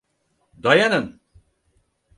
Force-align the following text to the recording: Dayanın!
Dayanın! 0.63 1.21